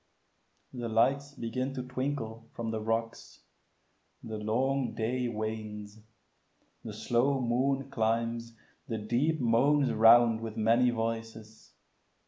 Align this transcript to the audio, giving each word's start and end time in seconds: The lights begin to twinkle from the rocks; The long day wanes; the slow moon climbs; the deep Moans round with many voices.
The 0.73 0.89
lights 0.89 1.35
begin 1.35 1.75
to 1.75 1.83
twinkle 1.83 2.49
from 2.55 2.71
the 2.71 2.81
rocks; 2.81 3.41
The 4.23 4.39
long 4.39 4.95
day 4.95 5.27
wanes; 5.27 5.99
the 6.83 6.91
slow 6.91 7.39
moon 7.39 7.91
climbs; 7.91 8.55
the 8.87 8.97
deep 8.97 9.39
Moans 9.39 9.91
round 9.93 10.41
with 10.41 10.57
many 10.57 10.89
voices. 10.89 11.75